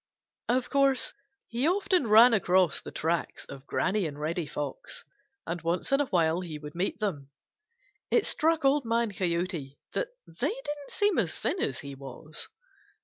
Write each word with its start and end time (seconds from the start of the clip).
Of 0.49 0.71
course 0.71 1.13
he 1.47 1.67
often 1.67 2.07
ran 2.07 2.33
across 2.33 2.81
the 2.81 2.89
tracks 2.91 3.45
of 3.45 3.67
Granny 3.67 4.07
and 4.07 4.19
Reddy 4.19 4.47
Fox, 4.47 5.05
and 5.45 5.61
once 5.61 5.91
in 5.91 6.01
a 6.01 6.07
while 6.07 6.41
he 6.41 6.57
would 6.57 6.73
meet 6.73 6.99
them. 6.99 7.29
It 8.09 8.25
struck 8.25 8.65
Old 8.65 8.83
Man 8.83 9.11
Coyote 9.11 9.77
that 9.93 10.07
they 10.25 10.49
didn't 10.49 10.89
seem 10.89 11.19
as 11.19 11.37
thin 11.39 11.59
as 11.61 11.81
he 11.81 11.93
was. 11.93 12.49